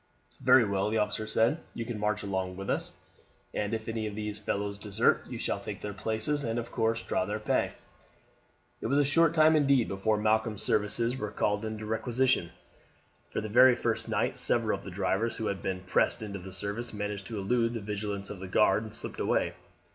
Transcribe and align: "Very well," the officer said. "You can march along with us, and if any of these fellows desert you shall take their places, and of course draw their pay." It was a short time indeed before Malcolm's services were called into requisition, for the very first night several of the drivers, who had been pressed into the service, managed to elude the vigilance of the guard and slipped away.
"Very 0.41 0.65
well," 0.65 0.89
the 0.89 0.97
officer 0.97 1.27
said. 1.27 1.59
"You 1.75 1.85
can 1.85 1.99
march 1.99 2.23
along 2.23 2.57
with 2.57 2.71
us, 2.71 2.95
and 3.53 3.71
if 3.71 3.87
any 3.87 4.07
of 4.07 4.15
these 4.15 4.39
fellows 4.39 4.79
desert 4.79 5.27
you 5.29 5.37
shall 5.37 5.59
take 5.59 5.81
their 5.81 5.93
places, 5.93 6.43
and 6.43 6.57
of 6.57 6.71
course 6.71 7.03
draw 7.03 7.23
their 7.23 7.37
pay." 7.37 7.73
It 8.81 8.87
was 8.87 8.97
a 8.97 9.03
short 9.03 9.35
time 9.35 9.55
indeed 9.55 9.87
before 9.87 10.17
Malcolm's 10.17 10.63
services 10.63 11.17
were 11.17 11.29
called 11.29 11.63
into 11.65 11.85
requisition, 11.85 12.49
for 13.29 13.41
the 13.41 13.47
very 13.47 13.75
first 13.75 14.09
night 14.09 14.37
several 14.37 14.75
of 14.79 14.83
the 14.83 14.89
drivers, 14.89 15.35
who 15.37 15.45
had 15.45 15.61
been 15.61 15.81
pressed 15.81 16.23
into 16.23 16.39
the 16.39 16.51
service, 16.51 16.93
managed 16.93 17.27
to 17.27 17.37
elude 17.37 17.75
the 17.75 17.79
vigilance 17.79 18.31
of 18.31 18.39
the 18.39 18.47
guard 18.47 18.81
and 18.81 18.95
slipped 18.95 19.19
away. 19.19 19.53